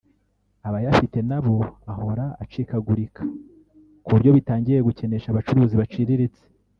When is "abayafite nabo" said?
0.67-1.55